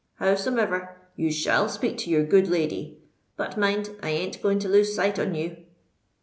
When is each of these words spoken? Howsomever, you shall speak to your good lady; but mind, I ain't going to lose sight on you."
Howsomever, 0.15 0.97
you 1.15 1.31
shall 1.31 1.69
speak 1.69 1.99
to 1.99 2.09
your 2.09 2.23
good 2.25 2.47
lady; 2.47 2.97
but 3.37 3.55
mind, 3.55 3.91
I 4.01 4.09
ain't 4.09 4.41
going 4.41 4.57
to 4.61 4.67
lose 4.67 4.95
sight 4.95 5.19
on 5.19 5.35
you." 5.35 5.57